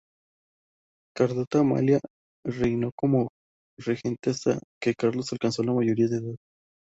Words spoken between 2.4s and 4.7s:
reinó como regente hasta